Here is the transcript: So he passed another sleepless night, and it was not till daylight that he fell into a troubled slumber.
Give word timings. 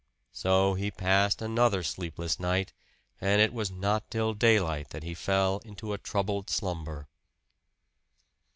So 0.31 0.73
he 0.73 0.89
passed 0.89 1.43
another 1.43 1.83
sleepless 1.83 2.39
night, 2.39 2.73
and 3.21 3.39
it 3.39 3.53
was 3.53 3.69
not 3.69 4.09
till 4.09 4.33
daylight 4.33 4.89
that 4.89 5.03
he 5.03 5.13
fell 5.13 5.59
into 5.63 5.93
a 5.93 5.99
troubled 5.99 6.49
slumber. 6.49 7.07